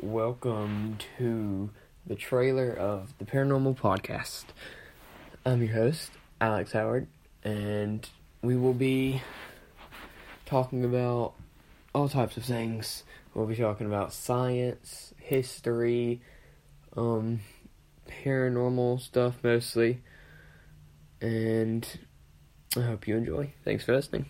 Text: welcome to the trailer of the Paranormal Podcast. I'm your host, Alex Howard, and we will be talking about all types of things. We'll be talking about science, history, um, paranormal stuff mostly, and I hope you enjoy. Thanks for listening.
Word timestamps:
welcome 0.00 0.96
to 1.18 1.70
the 2.06 2.14
trailer 2.14 2.72
of 2.72 3.12
the 3.18 3.24
Paranormal 3.24 3.76
Podcast. 3.76 4.44
I'm 5.44 5.62
your 5.62 5.74
host, 5.74 6.12
Alex 6.40 6.72
Howard, 6.72 7.08
and 7.42 8.08
we 8.40 8.56
will 8.56 8.74
be 8.74 9.22
talking 10.46 10.84
about 10.84 11.34
all 11.94 12.08
types 12.08 12.36
of 12.36 12.44
things. 12.44 13.02
We'll 13.34 13.46
be 13.46 13.56
talking 13.56 13.86
about 13.86 14.12
science, 14.12 15.14
history, 15.18 16.20
um, 16.96 17.40
paranormal 18.08 19.00
stuff 19.00 19.38
mostly, 19.42 20.00
and 21.20 21.86
I 22.76 22.82
hope 22.82 23.08
you 23.08 23.16
enjoy. 23.16 23.52
Thanks 23.64 23.84
for 23.84 23.94
listening. 23.94 24.26